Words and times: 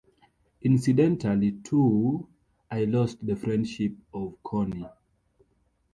Incidentally, 0.63 1.51
too, 1.61 2.27
I 2.71 2.85
lost 2.85 3.23
the 3.23 3.35
friendship 3.35 3.91
of 4.11 4.33
Connie. 4.41 4.87